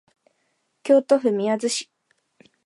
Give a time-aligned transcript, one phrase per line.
[0.81, 1.91] 京都府宮津市